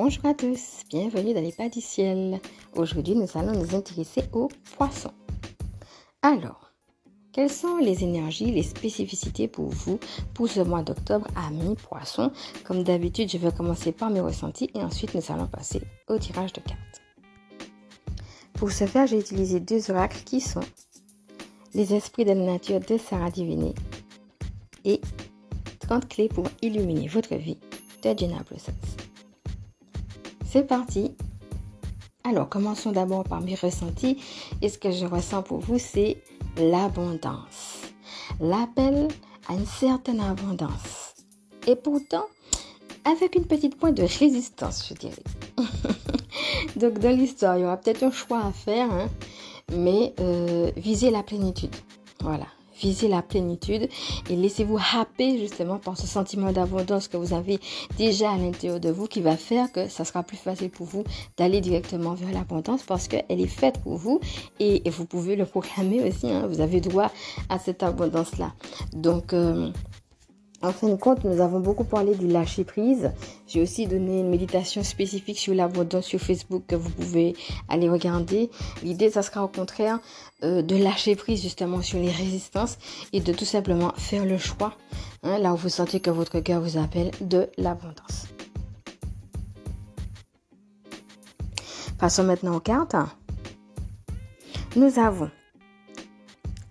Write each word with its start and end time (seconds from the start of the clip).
Bonjour 0.00 0.26
à 0.26 0.34
tous, 0.34 0.84
bienvenue 0.88 1.34
dans 1.34 1.40
les 1.40 1.50
pas 1.50 1.68
du 1.68 1.80
ciel. 1.80 2.40
Aujourd'hui, 2.76 3.16
nous 3.16 3.26
allons 3.34 3.60
nous 3.60 3.74
intéresser 3.74 4.22
aux 4.32 4.48
poissons. 4.76 5.10
Alors, 6.22 6.70
quelles 7.32 7.50
sont 7.50 7.78
les 7.78 8.04
énergies, 8.04 8.52
les 8.52 8.62
spécificités 8.62 9.48
pour 9.48 9.70
vous 9.70 9.98
pour 10.34 10.48
ce 10.48 10.60
mois 10.60 10.84
d'octobre 10.84 11.26
à 11.34 11.50
mi-poisson 11.50 12.30
Comme 12.64 12.84
d'habitude, 12.84 13.28
je 13.28 13.38
vais 13.38 13.50
commencer 13.50 13.90
par 13.90 14.10
mes 14.10 14.20
ressentis 14.20 14.70
et 14.72 14.84
ensuite 14.84 15.16
nous 15.16 15.32
allons 15.32 15.48
passer 15.48 15.82
au 16.06 16.16
tirage 16.16 16.52
de 16.52 16.60
cartes. 16.60 17.02
Pour 18.52 18.70
ce 18.70 18.86
faire, 18.86 19.08
j'ai 19.08 19.18
utilisé 19.18 19.58
deux 19.58 19.90
oracles 19.90 20.22
qui 20.24 20.40
sont 20.40 20.60
les 21.74 21.92
esprits 21.92 22.24
de 22.24 22.34
la 22.34 22.52
nature 22.52 22.78
de 22.78 22.98
Sarah 22.98 23.32
Diviné 23.32 23.74
et 24.84 25.00
30 25.80 26.08
clés 26.08 26.28
pour 26.28 26.46
illuminer 26.62 27.08
votre 27.08 27.34
vie 27.34 27.58
de 28.04 28.16
Jenna 28.16 28.44
Blossoms. 28.48 28.97
C'est 30.50 30.66
parti. 30.66 31.14
Alors, 32.24 32.48
commençons 32.48 32.90
d'abord 32.90 33.24
par 33.24 33.42
mes 33.42 33.54
ressentis. 33.54 34.16
Et 34.62 34.70
ce 34.70 34.78
que 34.78 34.90
je 34.90 35.04
ressens 35.04 35.42
pour 35.42 35.58
vous, 35.58 35.78
c'est 35.78 36.22
l'abondance. 36.56 37.82
L'appel 38.40 39.08
à 39.46 39.52
une 39.52 39.66
certaine 39.66 40.20
abondance. 40.20 41.14
Et 41.66 41.76
pourtant, 41.76 42.24
avec 43.04 43.34
une 43.34 43.44
petite 43.44 43.76
pointe 43.76 43.94
de 43.94 44.04
résistance, 44.04 44.88
je 44.88 44.94
dirais. 44.94 45.22
Donc, 46.76 46.98
dans 46.98 47.14
l'histoire, 47.14 47.58
il 47.58 47.62
y 47.62 47.64
aura 47.64 47.76
peut-être 47.76 48.02
un 48.02 48.10
choix 48.10 48.42
à 48.42 48.52
faire, 48.52 48.90
hein, 48.90 49.10
mais 49.76 50.14
euh, 50.18 50.70
visez 50.76 51.10
la 51.10 51.22
plénitude. 51.22 51.76
Voilà 52.20 52.46
visez 52.78 53.08
la 53.08 53.22
plénitude 53.22 53.88
et 54.30 54.36
laissez-vous 54.36 54.78
happer 54.94 55.38
justement 55.38 55.78
par 55.78 55.96
ce 55.96 56.06
sentiment 56.06 56.52
d'abondance 56.52 57.08
que 57.08 57.16
vous 57.16 57.34
avez 57.34 57.58
déjà 57.96 58.32
à 58.32 58.36
l'intérieur 58.36 58.80
de 58.80 58.90
vous 58.90 59.06
qui 59.06 59.20
va 59.20 59.36
faire 59.36 59.70
que 59.72 59.88
ça 59.88 60.04
sera 60.04 60.22
plus 60.22 60.36
facile 60.36 60.70
pour 60.70 60.86
vous 60.86 61.04
d'aller 61.36 61.60
directement 61.60 62.14
vers 62.14 62.32
l'abondance 62.32 62.82
parce 62.82 63.08
qu'elle 63.08 63.24
est 63.28 63.46
faite 63.46 63.78
pour 63.82 63.96
vous 63.96 64.20
et, 64.60 64.82
vous 64.90 65.04
pouvez 65.04 65.36
le 65.36 65.44
programmer 65.58 66.02
aussi. 66.02 66.28
Hein. 66.28 66.46
vous 66.48 66.60
avez 66.60 66.80
droit 66.80 67.10
à 67.48 67.58
cette 67.58 67.82
abondance-là. 67.82 68.52
Donc, 68.92 69.32
euh, 69.32 69.70
en 70.60 70.72
fin 70.72 70.88
de 70.88 70.96
compte, 70.96 71.22
nous 71.24 71.40
avons 71.40 71.60
beaucoup 71.60 71.84
parlé 71.84 72.16
du 72.16 72.26
lâcher 72.26 72.64
prise. 72.64 73.12
J'ai 73.46 73.62
aussi 73.62 73.86
donné 73.86 74.20
une 74.20 74.28
méditation 74.28 74.82
spécifique 74.82 75.38
sur 75.38 75.54
l'abondance 75.54 76.06
sur 76.06 76.20
Facebook 76.20 76.64
que 76.66 76.74
vous 76.74 76.90
pouvez 76.90 77.36
aller 77.68 77.88
regarder. 77.88 78.50
L'idée, 78.82 79.10
ça 79.10 79.22
sera 79.22 79.44
au 79.44 79.48
contraire 79.48 80.00
euh, 80.42 80.62
de 80.62 80.74
lâcher 80.76 81.14
prise 81.14 81.42
justement 81.42 81.80
sur 81.80 82.00
les 82.00 82.10
résistances 82.10 82.76
et 83.12 83.20
de 83.20 83.32
tout 83.32 83.44
simplement 83.44 83.92
faire 83.96 84.24
le 84.24 84.36
choix, 84.36 84.76
hein, 85.22 85.38
là 85.38 85.52
où 85.52 85.56
vous 85.56 85.68
sentez 85.68 86.00
que 86.00 86.10
votre 86.10 86.40
cœur 86.40 86.60
vous 86.60 86.76
appelle, 86.76 87.12
de 87.20 87.48
l'abondance. 87.56 88.26
Passons 91.98 92.24
maintenant 92.24 92.56
aux 92.56 92.60
cartes. 92.60 92.96
Nous 94.74 94.98
avons 94.98 95.30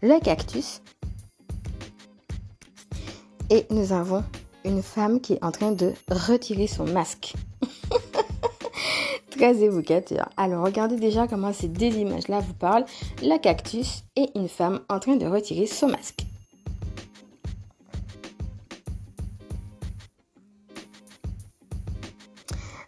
le 0.02 0.20
cactus 0.22 0.82
et 3.50 3.66
nous 3.70 3.94
avons 3.94 4.24
une 4.66 4.82
femme 4.82 5.22
qui 5.22 5.34
est 5.34 5.44
en 5.44 5.52
train 5.52 5.72
de 5.72 5.94
retirer 6.10 6.68
son 6.68 6.86
masque. 6.86 7.34
Très 9.32 9.58
évocateur. 9.62 10.30
Alors 10.36 10.66
regardez 10.66 10.98
déjà 10.98 11.28
comment 11.28 11.54
ces 11.54 11.68
deux 11.68 11.86
images-là 11.96 12.40
vous 12.42 12.54
parlent. 12.54 12.86
La 13.22 13.38
cactus 13.38 14.04
et 14.16 14.30
une 14.36 14.50
femme 14.50 14.82
en 14.90 15.00
train 15.00 15.16
de 15.16 15.26
retirer 15.26 15.68
son 15.68 15.88
masque. 15.88 16.26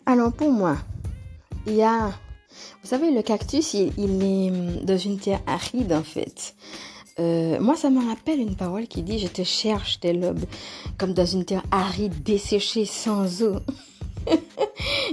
Alors 0.06 0.34
pour 0.34 0.52
moi, 0.52 0.78
il 1.68 1.76
y 1.76 1.84
a... 1.84 2.08
Vous 2.82 2.88
savez, 2.88 3.12
le 3.12 3.22
cactus, 3.22 3.76
il, 3.76 3.94
il 3.98 4.24
est 4.24 4.84
dans 4.84 4.98
une 4.98 5.20
terre 5.20 5.42
aride 5.46 5.94
en 5.94 6.04
fait. 6.04 6.56
Euh, 7.20 7.60
moi, 7.60 7.76
ça 7.76 7.90
me 7.90 8.06
rappelle 8.08 8.40
une 8.40 8.56
parole 8.56 8.88
qui 8.88 9.04
dit 9.04 9.20
Je 9.20 9.28
te 9.28 9.44
cherche, 9.44 10.00
tes 10.00 10.14
lobes, 10.14 10.46
comme 10.98 11.14
dans 11.14 11.26
une 11.26 11.46
terre 11.46 11.64
aride, 11.72 12.24
desséchée, 12.24 12.86
sans 12.86 13.44
eau. 13.44 13.58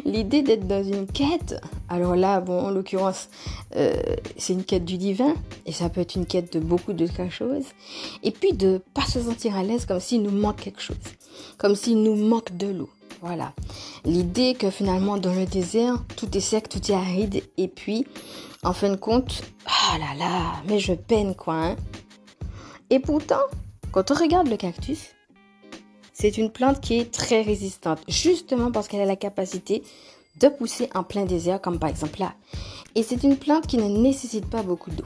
L'idée 0.04 0.42
d'être 0.42 0.66
dans 0.66 0.84
une 0.84 1.06
quête, 1.06 1.60
alors 1.88 2.14
là, 2.14 2.40
bon, 2.40 2.60
en 2.60 2.70
l'occurrence, 2.70 3.28
euh, 3.74 3.94
c'est 4.36 4.52
une 4.52 4.64
quête 4.64 4.84
du 4.84 4.98
divin, 4.98 5.34
et 5.64 5.72
ça 5.72 5.88
peut 5.88 6.00
être 6.00 6.14
une 6.14 6.26
quête 6.26 6.52
de 6.52 6.60
beaucoup 6.60 6.92
d'autres 6.92 7.30
choses, 7.30 7.64
et 8.22 8.30
puis 8.30 8.52
de 8.52 8.80
pas 8.94 9.06
se 9.06 9.20
sentir 9.20 9.56
à 9.56 9.62
l'aise 9.62 9.86
comme 9.86 10.00
s'il 10.00 10.22
nous 10.22 10.30
manque 10.30 10.60
quelque 10.60 10.80
chose, 10.80 10.96
comme 11.58 11.74
s'il 11.74 12.02
nous 12.02 12.14
manque 12.14 12.56
de 12.56 12.68
l'eau. 12.68 12.90
Voilà. 13.22 13.52
L'idée 14.04 14.54
que 14.54 14.70
finalement, 14.70 15.16
dans 15.16 15.34
le 15.34 15.46
désert, 15.46 16.04
tout 16.16 16.36
est 16.36 16.40
sec, 16.40 16.68
tout 16.68 16.90
est 16.90 16.94
aride, 16.94 17.42
et 17.56 17.68
puis, 17.68 18.06
en 18.62 18.72
fin 18.72 18.90
de 18.90 18.96
compte, 18.96 19.42
oh 19.66 19.98
là 19.98 20.14
là, 20.18 20.62
mais 20.68 20.78
je 20.78 20.92
peine 20.92 21.34
quoi, 21.34 21.54
hein. 21.54 21.76
Et 22.90 23.00
pourtant, 23.00 23.40
quand 23.90 24.10
on 24.10 24.14
regarde 24.14 24.48
le 24.48 24.56
cactus, 24.56 25.08
c'est 26.12 26.38
une 26.38 26.50
plante 26.50 26.80
qui 26.80 26.98
est 26.98 27.10
très 27.10 27.42
résistante, 27.42 28.00
justement 28.08 28.70
parce 28.70 28.88
qu'elle 28.88 29.00
a 29.00 29.06
la 29.06 29.16
capacité 29.16 29.82
de 30.40 30.48
pousser 30.48 30.88
en 30.94 31.02
plein 31.02 31.24
désert, 31.24 31.60
comme 31.60 31.78
par 31.78 31.90
exemple 31.90 32.20
là. 32.20 32.34
Et 32.94 33.02
c'est 33.02 33.22
une 33.24 33.36
plante 33.36 33.66
qui 33.66 33.76
ne 33.76 33.88
nécessite 33.88 34.46
pas 34.46 34.62
beaucoup 34.62 34.90
d'eau. 34.90 35.04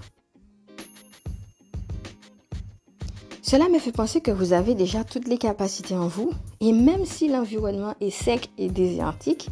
Cela 3.50 3.69
me 3.69 3.81
fait 3.81 3.91
penser 3.91 4.21
que 4.21 4.31
vous 4.31 4.53
avez 4.53 4.77
déjà 4.77 5.03
toutes 5.03 5.27
les 5.27 5.37
capacités 5.37 5.97
en 5.97 6.06
vous, 6.06 6.31
et 6.61 6.71
même 6.71 7.05
si 7.05 7.27
l'environnement 7.27 7.94
est 8.00 8.11
sec 8.11 8.49
et 8.59 8.69
désertique, 8.69 9.49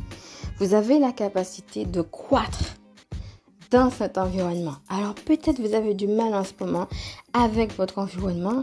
vous 0.60 0.72
avez 0.74 1.00
la 1.00 1.10
capacité 1.10 1.84
de 1.84 2.00
croître 2.00 2.76
dans 3.72 3.90
cet 3.90 4.16
environnement. 4.16 4.76
Alors 4.88 5.16
peut-être 5.16 5.58
vous 5.58 5.74
avez 5.74 5.94
du 5.94 6.06
mal 6.06 6.32
en 6.32 6.44
ce 6.44 6.52
moment 6.60 6.86
avec 7.32 7.76
votre 7.76 7.98
environnement, 7.98 8.62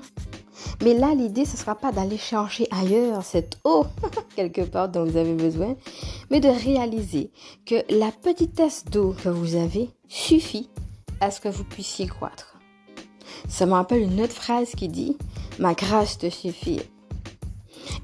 mais 0.81 0.93
là 0.93 1.13
l'idée 1.13 1.43
ce 1.43 1.57
sera 1.57 1.75
pas 1.75 1.91
d'aller 1.91 2.17
chercher 2.17 2.69
ailleurs 2.71 3.21
cette 3.25 3.57
eau 3.65 3.85
quelque 4.37 4.61
part 4.61 4.87
dont 4.87 5.03
vous 5.03 5.17
avez 5.17 5.33
besoin, 5.33 5.75
mais 6.31 6.39
de 6.39 6.47
réaliser 6.47 7.29
que 7.65 7.75
la 7.93 8.13
petitesse 8.13 8.85
d'eau 8.85 9.13
que 9.21 9.27
vous 9.27 9.57
avez 9.57 9.89
suffit 10.07 10.69
à 11.19 11.29
ce 11.29 11.41
que 11.41 11.49
vous 11.49 11.65
puissiez 11.65 12.07
croître. 12.07 12.54
Ça 13.47 13.65
me 13.65 13.73
rappelle 13.73 14.01
une 14.01 14.21
autre 14.21 14.33
phrase 14.33 14.71
qui 14.71 14.87
dit 14.87 15.17
Ma 15.59 15.73
grâce 15.73 16.17
te 16.17 16.29
suffit. 16.29 16.81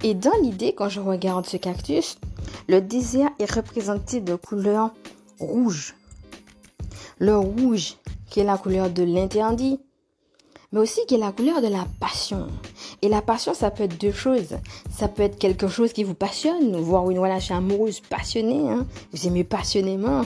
Et 0.03 0.13
dans 0.13 0.37
l'idée, 0.41 0.73
quand 0.73 0.89
je 0.89 0.99
regarde 0.99 1.45
ce 1.45 1.57
cactus, 1.57 2.17
le 2.67 2.81
désert 2.81 3.29
est 3.39 3.51
représenté 3.51 4.21
de 4.21 4.35
couleur 4.35 4.91
rouge 5.39 5.95
le 7.21 7.37
rouge, 7.37 7.97
qui 8.31 8.39
est 8.39 8.43
la 8.43 8.57
couleur 8.57 8.89
de 8.89 9.03
l'interdit, 9.03 9.79
mais 10.71 10.79
aussi 10.79 11.01
qui 11.07 11.15
est 11.15 11.19
la 11.19 11.31
couleur 11.31 11.61
de 11.61 11.67
la 11.67 11.85
passion. 11.99 12.47
Et 13.03 13.09
la 13.09 13.21
passion, 13.21 13.53
ça 13.53 13.69
peut 13.69 13.83
être 13.83 13.99
deux 14.01 14.11
choses. 14.11 14.57
Ça 14.89 15.07
peut 15.07 15.21
être 15.21 15.37
quelque 15.37 15.67
chose 15.67 15.93
qui 15.93 16.03
vous 16.03 16.15
passionne, 16.15 16.75
voire 16.77 17.11
une 17.11 17.19
relation 17.19 17.55
amoureuse 17.55 17.99
passionnée. 17.99 18.67
Hein. 18.67 18.87
Vous 19.13 19.27
aimez 19.27 19.43
passionnément, 19.43 20.25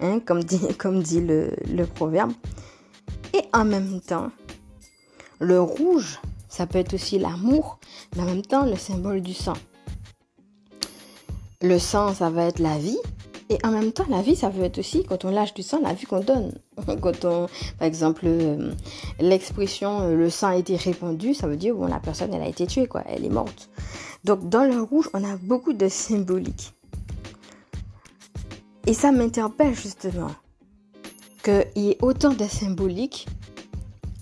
hein, 0.00 0.18
comme 0.18 0.42
dit, 0.42 1.20
le 1.20 1.84
proverbe. 1.84 2.32
Et 3.34 3.42
en 3.52 3.64
même 3.64 4.00
temps, 4.00 4.30
le 5.42 5.60
rouge, 5.60 6.20
ça 6.48 6.66
peut 6.66 6.78
être 6.78 6.94
aussi 6.94 7.18
l'amour, 7.18 7.78
mais 8.16 8.22
en 8.22 8.26
même 8.26 8.42
temps 8.42 8.64
le 8.64 8.76
symbole 8.76 9.20
du 9.20 9.34
sang. 9.34 9.56
Le 11.60 11.78
sang, 11.78 12.14
ça 12.14 12.30
va 12.30 12.44
être 12.46 12.58
la 12.58 12.78
vie, 12.78 12.98
et 13.52 13.58
en 13.64 13.70
même 13.70 13.92
temps, 13.92 14.06
la 14.08 14.22
vie, 14.22 14.34
ça 14.34 14.48
veut 14.48 14.64
être 14.64 14.78
aussi, 14.78 15.04
quand 15.04 15.26
on 15.26 15.30
lâche 15.30 15.52
du 15.52 15.62
sang, 15.62 15.80
la 15.82 15.92
vie 15.92 16.06
qu'on 16.06 16.20
donne. 16.20 16.52
Quand 17.02 17.24
on, 17.26 17.48
par 17.78 17.86
exemple, 17.86 18.22
euh, 18.24 18.72
l'expression 19.20 20.00
euh, 20.00 20.14
le 20.16 20.30
sang 20.30 20.48
a 20.48 20.56
été 20.56 20.74
répandu, 20.76 21.34
ça 21.34 21.48
veut 21.48 21.58
dire, 21.58 21.74
bon, 21.74 21.86
la 21.86 22.00
personne, 22.00 22.32
elle 22.32 22.40
a 22.40 22.48
été 22.48 22.66
tuée, 22.66 22.86
quoi, 22.86 23.02
elle 23.06 23.26
est 23.26 23.30
morte. 23.30 23.68
Donc, 24.24 24.48
dans 24.48 24.64
le 24.64 24.80
rouge, 24.80 25.10
on 25.12 25.22
a 25.22 25.36
beaucoup 25.36 25.74
de 25.74 25.88
symbolique. 25.88 26.72
Et 28.86 28.94
ça 28.94 29.12
m'interpelle 29.12 29.74
justement 29.74 30.30
qu'il 31.44 31.66
y 31.76 31.90
ait 31.90 31.98
autant 32.00 32.32
de 32.32 32.44
symbolique 32.44 33.26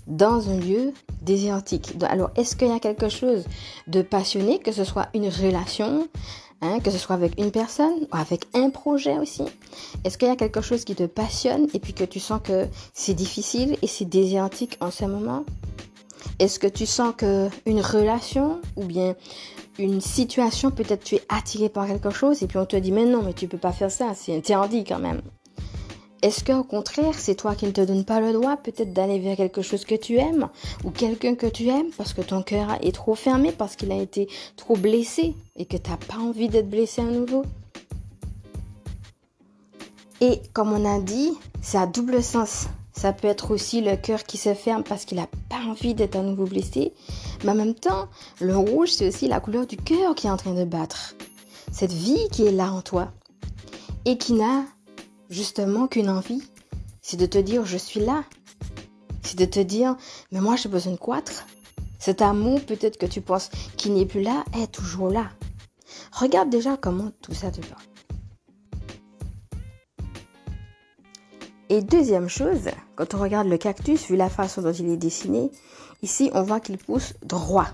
dans 0.07 0.49
un 0.49 0.57
lieu 0.57 0.93
désertique. 1.21 1.93
Alors, 2.09 2.31
est-ce 2.35 2.55
qu'il 2.55 2.69
y 2.69 2.71
a 2.71 2.79
quelque 2.79 3.09
chose 3.09 3.45
de 3.87 4.01
passionné, 4.01 4.59
que 4.59 4.71
ce 4.71 4.83
soit 4.83 5.07
une 5.13 5.27
relation, 5.27 6.07
Hein, 6.63 6.79
que 6.79 6.91
ce 6.91 6.99
soit 6.99 7.15
avec 7.15 7.39
une 7.39 7.49
personne 7.49 8.03
ou 8.03 8.07
avec 8.15 8.45
un 8.53 8.69
projet 8.69 9.17
aussi? 9.17 9.41
Est-ce 10.03 10.19
qu'il 10.19 10.27
y 10.27 10.31
a 10.31 10.35
quelque 10.35 10.61
chose 10.61 10.85
qui 10.85 10.93
te 10.93 11.07
passionne 11.07 11.67
et 11.73 11.79
puis 11.79 11.93
que 11.93 12.03
tu 12.03 12.19
sens 12.19 12.39
que 12.43 12.67
c'est 12.93 13.15
difficile 13.15 13.77
et 13.81 13.87
c'est 13.87 14.05
désertique 14.05 14.77
en 14.79 14.91
ce 14.91 15.05
moment? 15.05 15.43
Est-ce 16.37 16.59
que 16.59 16.67
tu 16.67 16.85
sens 16.85 17.15
que 17.17 17.49
une 17.65 17.81
relation 17.81 18.61
ou 18.75 18.83
bien 18.83 19.15
une 19.79 20.01
situation, 20.01 20.69
peut-être 20.69 21.03
tu 21.03 21.15
es 21.15 21.23
attiré 21.29 21.67
par 21.67 21.87
quelque 21.87 22.11
chose 22.11 22.43
et 22.43 22.47
puis 22.47 22.59
on 22.59 22.65
te 22.67 22.75
dit 22.75 22.91
mais 22.91 23.05
non, 23.05 23.23
mais 23.23 23.33
tu 23.33 23.47
peux 23.47 23.57
pas 23.57 23.71
faire 23.71 23.89
ça, 23.89 24.13
c'est 24.13 24.35
interdit 24.35 24.83
quand 24.83 24.99
même. 24.99 25.23
Est-ce 26.21 26.43
qu'au 26.43 26.63
contraire, 26.63 27.15
c'est 27.17 27.33
toi 27.33 27.55
qui 27.55 27.65
ne 27.65 27.71
te 27.71 27.81
donne 27.81 28.05
pas 28.05 28.19
le 28.19 28.31
droit 28.31 28.55
peut-être 28.55 28.93
d'aller 28.93 29.17
vers 29.17 29.35
quelque 29.35 29.63
chose 29.63 29.85
que 29.85 29.95
tu 29.95 30.17
aimes 30.17 30.49
ou 30.83 30.91
quelqu'un 30.91 31.33
que 31.33 31.47
tu 31.47 31.67
aimes 31.67 31.89
parce 31.97 32.13
que 32.13 32.21
ton 32.21 32.43
cœur 32.43 32.77
est 32.81 32.93
trop 32.93 33.15
fermé, 33.15 33.51
parce 33.51 33.75
qu'il 33.75 33.91
a 33.91 33.99
été 33.99 34.27
trop 34.55 34.77
blessé 34.77 35.35
et 35.55 35.65
que 35.65 35.77
tu 35.77 35.89
n'as 35.89 35.97
pas 35.97 36.17
envie 36.17 36.47
d'être 36.47 36.69
blessé 36.69 37.01
à 37.01 37.05
nouveau? 37.05 37.43
Et 40.19 40.39
comme 40.53 40.71
on 40.71 40.85
a 40.85 40.99
dit, 40.99 41.31
c'est 41.63 41.79
à 41.79 41.87
double 41.87 42.21
sens. 42.21 42.67
Ça 42.93 43.13
peut 43.13 43.27
être 43.27 43.49
aussi 43.49 43.81
le 43.81 43.95
cœur 43.95 44.23
qui 44.23 44.37
se 44.37 44.53
ferme 44.53 44.83
parce 44.83 45.05
qu'il 45.05 45.17
n'a 45.17 45.27
pas 45.49 45.63
envie 45.67 45.95
d'être 45.95 46.17
à 46.17 46.21
nouveau 46.21 46.45
blessé. 46.45 46.93
Mais 47.43 47.51
en 47.51 47.55
même 47.55 47.73
temps, 47.73 48.07
le 48.39 48.55
rouge, 48.55 48.89
c'est 48.89 49.07
aussi 49.07 49.27
la 49.27 49.39
couleur 49.39 49.65
du 49.65 49.77
cœur 49.77 50.13
qui 50.13 50.27
est 50.27 50.31
en 50.31 50.37
train 50.37 50.53
de 50.53 50.65
battre. 50.65 51.15
Cette 51.71 51.93
vie 51.93 52.27
qui 52.31 52.45
est 52.45 52.51
là 52.51 52.71
en 52.71 52.81
toi. 52.81 53.11
Et 54.05 54.19
qui 54.19 54.33
n'a 54.33 54.65
justement 55.31 55.87
qu'une 55.87 56.09
envie. 56.09 56.43
C'est 57.01 57.17
de 57.17 57.25
te 57.25 57.39
dire, 57.39 57.65
je 57.65 57.77
suis 57.77 58.01
là. 58.01 58.23
C'est 59.23 59.39
de 59.39 59.45
te 59.45 59.59
dire, 59.59 59.95
mais 60.31 60.41
moi 60.41 60.55
j'ai 60.55 60.69
besoin 60.69 60.93
de 60.93 60.97
croître. 60.97 61.47
Cet 61.97 62.21
amour, 62.21 62.61
peut-être 62.61 62.97
que 62.97 63.05
tu 63.05 63.21
penses 63.21 63.49
qu'il 63.77 63.93
n'est 63.93 64.05
plus 64.05 64.21
là, 64.21 64.43
est 64.59 64.71
toujours 64.71 65.09
là. 65.09 65.29
Regarde 66.11 66.49
déjà 66.49 66.77
comment 66.77 67.11
tout 67.21 67.33
ça 67.33 67.49
te 67.49 67.61
va. 67.61 67.77
Et 71.69 71.81
deuxième 71.81 72.27
chose, 72.27 72.69
quand 72.95 73.13
on 73.13 73.19
regarde 73.19 73.47
le 73.47 73.57
cactus, 73.57 74.07
vu 74.07 74.17
la 74.17 74.29
façon 74.29 74.61
dont 74.61 74.73
il 74.73 74.89
est 74.89 74.97
dessiné, 74.97 75.49
Ici, 76.03 76.31
on 76.33 76.41
voit 76.41 76.59
qu'il 76.59 76.77
pousse 76.77 77.13
droit. 77.23 77.67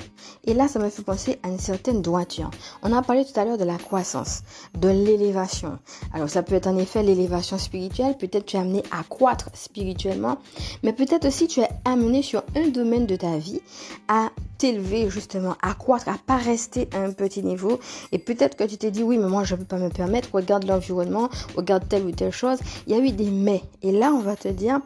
Et 0.44 0.53
là, 0.53 0.68
ça 0.68 0.79
me 0.79 0.89
fait 0.89 1.01
penser 1.01 1.39
à 1.44 1.47
une 1.47 1.59
certaine 1.59 2.01
droiture. 2.01 2.51
On 2.83 2.91
a 2.91 3.01
parlé 3.01 3.24
tout 3.24 3.39
à 3.39 3.45
l'heure 3.45 3.57
de 3.57 3.63
la 3.63 3.77
croissance, 3.77 4.44
de 4.77 4.89
l'élévation. 4.89 5.79
Alors, 6.13 6.29
ça 6.29 6.44
peut 6.44 6.56
être 6.56 6.68
en 6.68 6.77
effet 6.77 7.03
l'élévation 7.03 7.57
spirituelle. 7.57 8.18
Peut-être 8.18 8.45
tu 8.45 8.57
es 8.57 8.59
amené 8.59 8.83
à 8.91 9.03
croître 9.03 9.50
spirituellement. 9.53 10.39
Mais 10.83 10.91
peut-être 10.91 11.25
aussi 11.25 11.47
tu 11.47 11.62
es 11.62 11.69
amené 11.85 12.21
sur 12.21 12.44
un 12.56 12.68
domaine 12.68 13.06
de 13.06 13.15
ta 13.15 13.38
vie 13.38 13.62
à 14.09 14.30
t'élever 14.57 15.09
justement, 15.09 15.56
à 15.62 15.74
croître, 15.74 16.09
à 16.09 16.18
pas 16.25 16.38
rester 16.38 16.88
à 16.94 17.00
un 17.00 17.12
petit 17.12 17.44
niveau. 17.44 17.80
Et 18.12 18.18
peut-être 18.18 18.57
que 18.57 18.63
tu 18.63 18.77
t'es 18.77 18.92
dit, 18.92 19.04
oui, 19.04 19.18
mais 19.18 19.27
moi, 19.27 19.44
je 19.44 19.56
ne 19.56 19.59
peux 19.59 19.65
pas 19.65 19.77
me 19.77 19.89
permettre. 19.89 20.30
Regarde 20.33 20.65
l'environnement, 20.65 21.30
regarde 21.56 21.88
telle 21.88 22.06
ou 22.06 22.12
telle 22.12 22.31
chose. 22.31 22.59
Il 22.88 22.95
y 22.95 23.00
a 23.00 23.04
eu 23.04 23.12
des 23.12 23.30
mais. 23.30 23.63
Et 23.83 23.92
là, 23.92 24.12
on 24.12 24.21
va 24.21 24.36
te 24.36 24.48
dire, 24.48 24.80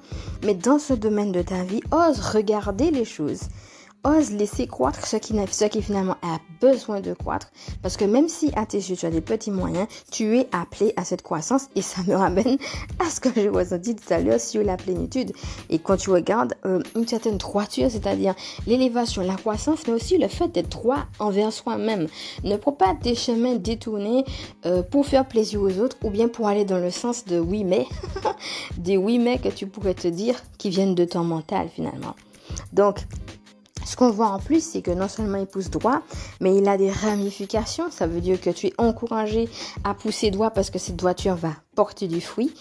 mais 0.44 0.54
dans 0.54 0.80
ce 0.80 0.94
domaine 0.94 1.32
de 1.32 1.42
ta 1.42 1.64
vie, 1.64 1.82
ose 1.92 2.20
regarder 2.20 2.92
les 2.92 3.06
choses 3.06 3.42
Ose 4.04 4.32
laisser 4.32 4.66
croître 4.66 5.06
ce 5.06 5.18
qui, 5.18 5.82
finalement 5.82 6.18
a 6.24 6.40
besoin 6.60 7.02
de 7.02 7.14
croître. 7.14 7.52
Parce 7.84 7.98
que 7.98 8.06
même 8.06 8.28
si 8.28 8.52
à 8.56 8.66
tes 8.66 8.78
yeux 8.78 8.96
tu 8.96 9.06
as 9.06 9.12
des 9.12 9.22
petits 9.22 9.52
moyens, 9.52 9.88
tu 10.12 10.38
es 10.38 10.48
appelé 10.52 10.94
à 10.98 11.04
cette 11.04 11.22
croissance. 11.22 11.68
Et 11.76 11.84
ça 11.84 12.02
me 12.08 12.16
ramène 12.16 12.58
à 13.00 13.10
ce 13.10 13.20
que 13.20 13.30
je 13.36 13.48
vous 13.48 13.74
ai 13.74 13.80
dit 13.80 13.96
tout 13.96 14.12
à 14.12 14.20
l'heure 14.20 14.40
sur 14.40 14.64
la 14.64 14.76
plénitude. 14.76 15.34
Et 15.70 15.78
quand 15.78 15.98
tu 15.98 16.10
regardes 16.10 16.56
euh, 16.66 16.82
une 16.96 17.08
certaine 17.08 17.38
droiture, 17.38 17.92
c'est-à-dire 17.92 18.34
l'élévation, 18.66 19.22
la 19.22 19.36
croissance, 19.36 19.86
mais 19.86 19.94
aussi 19.94 20.18
le 20.18 20.28
fait 20.28 20.48
d'être 20.48 20.70
droit 20.70 21.06
envers 21.20 21.54
soi-même. 21.54 22.08
Ne 22.44 22.58
prends 22.58 22.72
pas 22.72 22.96
des 23.02 23.14
chemins 23.14 23.56
détournés 23.56 24.26
euh, 24.66 24.82
pour 24.82 25.06
faire 25.06 25.28
plaisir 25.28 25.62
aux 25.62 25.78
autres 25.80 25.98
ou 26.04 26.10
bien 26.10 26.28
pour 26.28 26.48
aller 26.48 26.66
dans 26.66 26.80
le 26.80 26.90
sens 26.90 27.26
de 27.26 27.40
oui 27.40 27.64
mais, 27.64 27.86
des 28.78 28.98
oui 28.98 29.20
mais 29.20 29.38
que 29.38 29.50
tu 29.50 29.68
pourrais 29.68 29.94
te 29.94 30.08
dire 30.08 30.36
qui 30.58 30.70
viennent 30.70 30.96
de 30.96 31.06
ton 31.06 31.24
mental 31.24 31.70
finalement. 31.70 32.16
Donc, 32.74 33.06
ce 33.86 33.96
qu'on 33.96 34.12
voit 34.12 34.28
en 34.28 34.40
plus, 34.40 34.64
c'est 34.64 34.82
que 34.82 34.92
non 34.92 35.08
seulement 35.08 35.38
il 35.38 35.48
pousse 35.48 35.70
droit, 35.70 36.02
mais 36.40 36.56
il 36.56 36.68
a 36.68 36.78
des 36.78 36.92
ramifications. 36.92 37.90
Ça 37.92 38.08
veut 38.08 38.22
dire 38.22 38.40
que 38.40 38.50
tu 38.50 38.68
es 38.68 38.74
encouragé 38.78 39.50
à 39.84 39.94
pousser 39.94 40.32
droit 40.32 40.52
parce 40.52 40.70
que 40.70 40.80
cette 40.80 40.96
droiture 40.96 41.36
va 41.36 41.54
porter 41.76 42.08
du 42.08 42.22
fruit. 42.22 42.54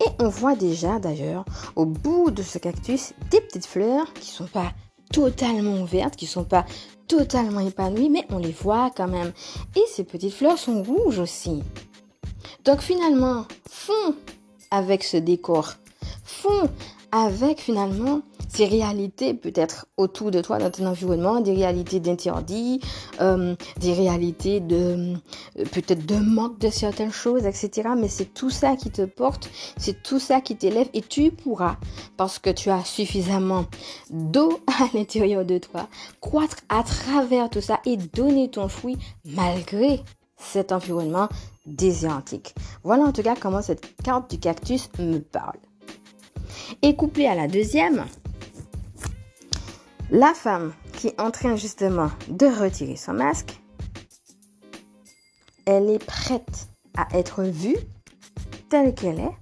Et 0.00 0.08
on 0.22 0.28
voit 0.28 0.54
déjà 0.54 0.98
d'ailleurs 0.98 1.44
au 1.76 1.86
bout 1.86 2.30
de 2.30 2.42
ce 2.42 2.58
cactus 2.58 3.12
des 3.30 3.40
petites 3.40 3.66
fleurs 3.66 4.12
qui 4.14 4.30
sont 4.30 4.46
pas 4.46 4.72
totalement 5.12 5.80
ouvertes, 5.80 6.16
qui 6.16 6.26
sont 6.26 6.44
pas 6.44 6.64
totalement 7.06 7.60
épanouies, 7.60 8.10
mais 8.10 8.26
on 8.30 8.38
les 8.38 8.52
voit 8.52 8.90
quand 8.94 9.08
même. 9.08 9.32
Et 9.74 9.84
ces 9.90 10.04
petites 10.04 10.34
fleurs 10.34 10.58
sont 10.58 10.82
rouges 10.82 11.18
aussi. 11.18 11.62
Donc 12.64 12.80
finalement, 12.80 13.46
fond 13.68 14.14
avec 14.70 15.02
ce 15.02 15.16
décor, 15.16 15.74
fond 16.24 16.68
avec 17.10 17.60
finalement 17.60 18.20
ces 18.48 18.66
réalités 18.66 19.34
peut-être 19.34 19.86
autour 19.96 20.30
de 20.30 20.40
toi 20.40 20.58
dans 20.58 20.70
ton 20.70 20.86
environnement, 20.86 21.40
des 21.40 21.52
réalités 21.52 22.00
d'interdit, 22.00 22.80
euh, 23.20 23.54
des 23.78 23.92
réalités 23.92 24.60
de 24.60 25.14
euh, 25.58 25.64
peut-être 25.72 26.06
de 26.06 26.16
manque 26.16 26.58
de 26.58 26.70
certaines 26.70 27.12
choses, 27.12 27.46
etc. 27.46 27.90
Mais 27.96 28.08
c'est 28.08 28.32
tout 28.34 28.50
ça 28.50 28.76
qui 28.76 28.90
te 28.90 29.02
porte, 29.02 29.50
c'est 29.76 30.02
tout 30.02 30.18
ça 30.18 30.40
qui 30.40 30.56
t'élève 30.56 30.88
et 30.94 31.02
tu 31.02 31.30
pourras, 31.30 31.76
parce 32.16 32.38
que 32.38 32.50
tu 32.50 32.70
as 32.70 32.84
suffisamment 32.84 33.66
d'eau 34.10 34.60
à 34.66 34.88
l'intérieur 34.94 35.44
de 35.44 35.58
toi, 35.58 35.88
croître 36.20 36.56
à 36.68 36.82
travers 36.82 37.50
tout 37.50 37.60
ça 37.60 37.80
et 37.84 37.96
donner 37.96 38.50
ton 38.50 38.68
fruit 38.68 38.98
malgré 39.24 40.00
cet 40.38 40.72
environnement 40.72 41.28
désertique. 41.66 42.54
Voilà 42.82 43.04
en 43.04 43.12
tout 43.12 43.22
cas 43.22 43.34
comment 43.38 43.62
cette 43.62 44.02
carte 44.02 44.30
du 44.30 44.38
cactus 44.38 44.88
me 44.98 45.18
parle. 45.18 45.58
Et 46.82 46.94
couplé 46.94 47.26
à 47.26 47.34
la 47.34 47.48
deuxième, 47.48 48.04
la 50.10 50.34
femme 50.34 50.72
qui 50.92 51.08
est 51.08 51.20
en 51.20 51.30
train 51.30 51.56
justement 51.56 52.10
de 52.28 52.46
retirer 52.46 52.96
son 52.96 53.12
masque, 53.12 53.60
elle 55.66 55.90
est 55.90 56.04
prête 56.04 56.68
à 56.96 57.06
être 57.16 57.42
vue 57.42 57.76
telle 58.70 58.94
qu'elle 58.94 59.20
est. 59.20 59.36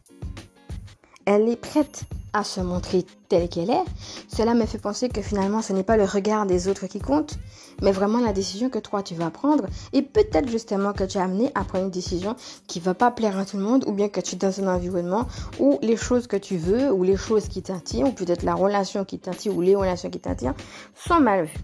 Elle 1.24 1.48
est 1.48 1.56
prête 1.56 2.04
à 2.32 2.44
se 2.44 2.60
montrer 2.60 3.04
telle 3.28 3.48
qu'elle 3.48 3.70
est, 3.70 3.84
cela 4.28 4.54
me 4.54 4.66
fait 4.66 4.78
penser 4.78 5.08
que 5.08 5.22
finalement 5.22 5.62
ce 5.62 5.72
n'est 5.72 5.82
pas 5.82 5.96
le 5.96 6.04
regard 6.04 6.46
des 6.46 6.68
autres 6.68 6.86
qui 6.86 7.00
compte, 7.00 7.38
mais 7.82 7.92
vraiment 7.92 8.20
la 8.20 8.32
décision 8.32 8.68
que 8.68 8.78
toi 8.78 9.02
tu 9.02 9.14
vas 9.14 9.30
prendre. 9.30 9.66
Et 9.92 10.02
peut-être 10.02 10.48
justement 10.48 10.92
que 10.92 11.04
tu 11.04 11.18
es 11.18 11.20
amené 11.20 11.50
à 11.54 11.64
prendre 11.64 11.84
une 11.84 11.90
décision 11.90 12.36
qui 12.66 12.80
va 12.80 12.94
pas 12.94 13.10
plaire 13.10 13.38
à 13.38 13.44
tout 13.44 13.56
le 13.56 13.62
monde, 13.62 13.84
ou 13.86 13.92
bien 13.92 14.08
que 14.08 14.20
tu 14.20 14.34
es 14.34 14.38
dans 14.38 14.60
un 14.60 14.74
environnement 14.74 15.26
où 15.58 15.78
les 15.82 15.96
choses 15.96 16.26
que 16.26 16.36
tu 16.36 16.56
veux, 16.56 16.92
ou 16.92 17.02
les 17.02 17.16
choses 17.16 17.48
qui 17.48 17.62
t'attirent, 17.62 18.06
ou 18.06 18.12
peut-être 18.12 18.42
la 18.42 18.54
relation 18.54 19.04
qui 19.04 19.18
t'attire, 19.18 19.56
ou 19.56 19.60
les 19.60 19.74
relations 19.74 20.10
qui 20.10 20.20
t'attirent, 20.20 20.54
sont 20.94 21.20
mal 21.20 21.44
vues. 21.44 21.58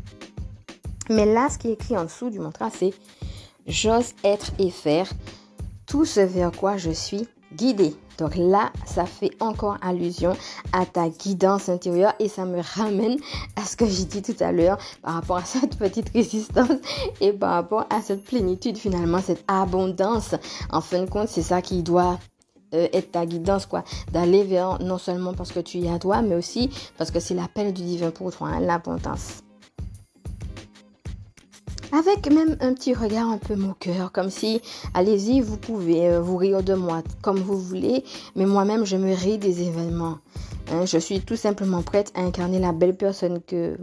Mais 1.11 1.26
là, 1.26 1.49
ce 1.50 1.59
qui 1.59 1.69
est 1.69 1.73
écrit 1.73 1.97
en 1.97 2.05
dessous 2.05 2.31
du 2.31 2.38
mantra, 2.38 2.70
c'est 2.70 2.93
J'ose 3.67 4.14
être 4.25 4.53
et 4.59 4.70
faire 4.70 5.09
tout 5.87 6.05
ce 6.05 6.20
vers 6.20 6.50
quoi 6.50 6.76
je 6.76 6.91
suis 6.91 7.29
guidé. 7.55 7.94
Donc 8.19 8.37
là, 8.37 8.73
ça 8.87 9.06
fait 9.06 9.31
encore 9.41 9.76
allusion 9.82 10.37
à 10.73 10.87
ta 10.87 11.09
guidance 11.09 11.69
intérieure 11.69 12.14
et 12.19 12.29
ça 12.29 12.44
me 12.44 12.61
ramène 12.76 13.19
à 13.56 13.64
ce 13.64 13.76
que 13.76 13.87
j'ai 13.87 14.05
dit 14.05 14.23
tout 14.23 14.37
à 14.41 14.53
l'heure 14.53 14.79
par 15.03 15.14
rapport 15.14 15.37
à 15.38 15.44
cette 15.44 15.76
petite 15.76 16.11
résistance 16.11 16.70
et 17.21 17.33
par 17.33 17.52
rapport 17.52 17.87
à 17.90 18.00
cette 18.02 18.25
plénitude 18.25 18.76
finalement, 18.76 19.21
cette 19.21 19.45
abondance. 19.49 20.35
En 20.71 20.81
fin 20.81 21.02
de 21.02 21.11
compte, 21.11 21.28
c'est 21.28 21.42
ça 21.42 21.62
qui 21.62 21.83
doit 21.83 22.19
euh, 22.75 22.88
être 22.92 23.12
ta 23.12 23.26
guidance, 23.26 23.66
quoi. 23.66 23.85
D'aller 24.12 24.45
vers, 24.45 24.78
non 24.81 24.99
seulement 24.99 25.35
parce 25.35 25.52
que 25.52 25.61
tu 25.61 25.78
y 25.78 25.88
as 25.88 25.99
toi, 25.99 26.23
mais 26.23 26.35
aussi 26.35 26.71
parce 26.97 27.11
que 27.11 27.21
c'est 27.21 27.35
l'appel 27.35 27.73
du 27.73 27.83
divin 27.83 28.11
pour 28.11 28.33
toi, 28.35 28.49
hein, 28.49 28.61
l'abondance 28.61 29.42
avec 31.92 32.32
même 32.32 32.56
un 32.61 32.72
petit 32.72 32.94
regard 32.94 33.28
un 33.28 33.38
peu 33.38 33.54
moqueur, 33.54 34.12
comme 34.12 34.30
si, 34.30 34.61
allez-y, 34.94 35.40
vous 35.40 35.58
pouvez 35.58 36.08
euh, 36.08 36.20
vous 36.20 36.37
rire 36.38 36.62
de 36.62 36.75
moi 36.75 37.02
comme 37.20 37.38
vous 37.38 37.58
voulez, 37.58 38.02
mais 38.34 38.46
moi-même, 38.46 38.84
je 38.84 38.96
me 38.96 39.14
ris 39.14 39.38
des 39.38 39.62
événements. 39.62 40.18
Hein. 40.70 40.87
je 40.87 40.99
suis 40.99 41.20
tout 41.20 41.37
simplement 41.37 41.82
prête 41.82 42.11
à 42.14 42.22
incarner 42.22 42.58
la 42.58 42.72
belle 42.72 42.96
personne 42.96 43.40
que, 43.46 43.76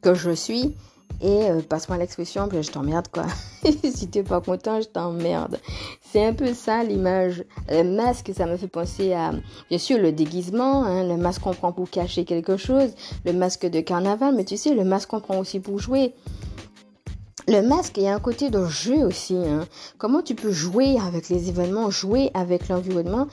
que 0.00 0.14
je 0.14 0.30
suis. 0.30 0.74
Et 1.22 1.50
euh, 1.50 1.60
passe-moi 1.60 1.98
l'expression, 1.98 2.48
puis 2.48 2.62
je 2.62 2.70
t'emmerde 2.70 3.08
quoi. 3.08 3.26
si 3.64 4.08
t'es 4.08 4.22
pas 4.22 4.40
content, 4.40 4.80
je 4.80 4.88
t'emmerde. 4.88 5.58
C'est 6.10 6.24
un 6.24 6.32
peu 6.32 6.54
ça 6.54 6.82
l'image. 6.82 7.44
Le 7.68 7.82
masque, 7.82 8.32
ça 8.34 8.46
me 8.46 8.56
fait 8.56 8.68
penser 8.68 9.12
à, 9.12 9.32
bien 9.68 9.78
sûr, 9.78 9.98
le 9.98 10.12
déguisement, 10.12 10.84
hein, 10.84 11.06
le 11.06 11.18
masque 11.18 11.42
qu'on 11.42 11.52
prend 11.52 11.72
pour 11.72 11.90
cacher 11.90 12.24
quelque 12.24 12.56
chose, 12.56 12.90
le 13.26 13.34
masque 13.34 13.66
de 13.66 13.80
carnaval, 13.80 14.34
mais 14.34 14.44
tu 14.44 14.56
sais, 14.56 14.74
le 14.74 14.84
masque 14.84 15.10
qu'on 15.10 15.20
prend 15.20 15.38
aussi 15.38 15.60
pour 15.60 15.78
jouer. 15.78 16.14
Le 17.52 17.62
masque, 17.62 17.96
il 17.96 18.04
y 18.04 18.06
a 18.06 18.14
un 18.14 18.20
côté 18.20 18.48
de 18.48 18.64
jeu 18.66 18.98
aussi. 19.04 19.34
Hein. 19.34 19.66
Comment 19.98 20.22
tu 20.22 20.36
peux 20.36 20.52
jouer 20.52 20.96
avec 21.04 21.28
les 21.28 21.48
événements, 21.48 21.90
jouer 21.90 22.30
avec 22.32 22.68
l'environnement, 22.68 23.26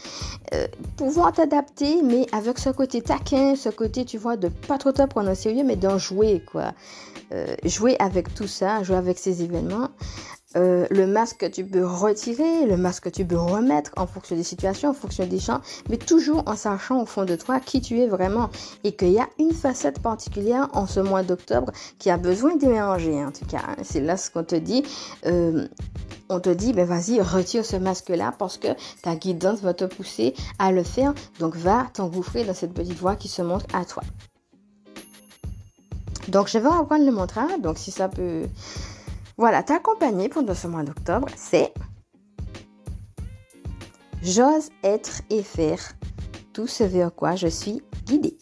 euh, 0.56 0.66
pouvoir 0.96 1.34
t'adapter, 1.34 2.02
mais 2.02 2.26
avec 2.32 2.58
ce 2.58 2.72
côté 2.72 3.04
taquin, 3.04 3.56
ce 3.56 3.70
côté, 3.70 4.06
tu 4.06 4.18
vois, 4.18 4.36
de 4.36 4.50
pas 4.50 4.80
trop 4.80 4.92
te 4.92 5.06
prendre 5.06 5.30
au 5.30 5.36
sérieux, 5.36 5.64
mais 5.64 5.76
d'en 5.76 6.00
jouer, 6.00 6.42
quoi. 6.52 6.72
Euh, 7.32 7.56
jouer 7.64 7.96
avec 8.00 8.34
tout 8.34 8.48
ça, 8.48 8.82
jouer 8.82 8.96
avec 8.96 9.20
ces 9.20 9.44
événements. 9.44 9.90
Euh, 10.58 10.88
le 10.90 11.06
masque 11.06 11.50
tu 11.52 11.64
peux 11.64 11.86
retirer, 11.86 12.66
le 12.66 12.78
masque 12.78 13.12
tu 13.12 13.24
peux 13.24 13.38
remettre 13.38 13.92
en 13.96 14.08
fonction 14.08 14.36
des 14.36 14.44
situations, 14.44 14.90
en 14.90 14.94
fonction 14.94 15.26
des 15.26 15.40
champs, 15.40 15.62
mais 15.90 15.98
toujours 15.98 16.44
en 16.48 16.56
sachant 16.56 17.02
au 17.02 17.06
fond 17.06 17.26
de 17.26 17.36
toi 17.36 17.60
qui 17.60 17.80
tu 17.80 18.00
es 18.00 18.08
vraiment 18.08 18.50
et 18.84 18.94
qu'il 18.94 19.12
y 19.12 19.20
a 19.20 19.28
une 19.40 19.54
facette 19.54 20.00
particulière 20.00 20.68
en 20.74 20.88
ce 20.88 21.00
mois 21.00 21.22
d'octobre 21.22 21.72
qui 22.00 22.10
a 22.10 22.18
besoin 22.18 22.56
d'émerger 22.56 23.24
en 23.24 23.32
tout 23.32 23.46
cas. 23.46 23.62
Hein. 23.68 23.76
C'est 23.84 24.02
là 24.02 24.18
ce 24.18 24.32
qu'on 24.32 24.44
te 24.44 24.56
dit. 24.56 24.84
Euh, 25.26 25.68
on 26.30 26.40
te 26.40 26.50
dit, 26.50 26.74
ben 26.74 26.86
vas-y, 26.86 27.22
retire 27.22 27.64
ce 27.64 27.78
masque-là 27.78 28.34
parce 28.38 28.58
que 28.58 28.68
ta 29.02 29.16
guidance 29.16 29.62
va 29.62 29.74
te 29.74 29.86
pousser 29.86 30.34
à 30.60 30.72
le 30.72 30.84
faire. 30.84 31.14
Donc 31.40 31.56
va 31.56 31.88
t'engouffrer 31.94 32.44
dans 32.44 32.54
cette 32.54 32.74
petite 32.74 32.98
voie 32.98 33.16
qui 33.16 33.28
se 33.28 33.42
montre 33.42 33.66
à 33.74 33.86
toi. 33.86 34.04
Donc 36.28 36.50
je 36.50 36.58
vais 36.58 36.68
reprendre 36.68 37.06
le 37.06 37.12
mantra. 37.12 37.48
Donc 37.60 37.78
si 37.78 37.92
ça 37.92 38.10
peut 38.10 38.44
voilà, 39.38 39.62
t'accompagner 39.62 40.30
pendant 40.30 40.56
ce 40.56 40.68
mois 40.68 40.84
d'octobre, 40.84 41.28
c'est 41.36 41.72
J'ose 44.24 44.70
être 44.84 45.22
et 45.30 45.44
faire 45.44 45.80
tout 46.54 46.66
ce 46.66 46.84
vers 46.84 47.14
quoi 47.14 47.36
je 47.36 47.48
suis 47.48 47.84
guidée. 48.06 48.38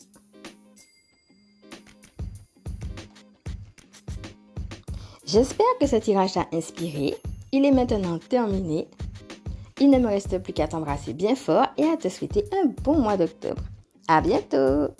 J'espère 5.26 5.66
que 5.82 5.88
ce 5.88 5.98
tirage 5.98 6.34
t'a 6.34 6.48
inspiré. 6.54 7.16
Il 7.52 7.66
est 7.66 7.72
maintenant 7.72 8.18
terminé. 8.18 8.88
Il 9.82 9.90
ne 9.90 10.00
me 10.00 10.08
reste 10.08 10.40
plus 10.40 10.54
qu'à 10.54 10.70
t'embrasser 10.70 11.14
bien 11.14 11.36
fort 11.36 11.68
et 11.78 11.84
à 11.84 11.98
te 11.98 12.08
souhaiter 12.08 12.46
un 12.54 12.68
bon 12.84 13.00
mois 13.00 13.18
d'octobre. 13.18 13.62
À 14.08 14.22
bientôt! 14.22 14.94